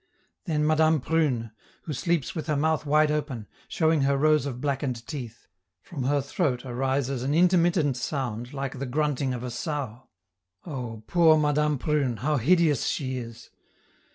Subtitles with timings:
[0.45, 1.51] Then Madame Prune,
[1.83, 5.45] who sleeps with her mouth wide open, showing her rows of blackened teeth;
[5.79, 10.07] from her throat arises an intermittent sound like the grunting of a sow.
[10.65, 11.03] Oh!
[11.05, 12.17] poor Madame Prune!
[12.17, 13.51] how hideous she is!!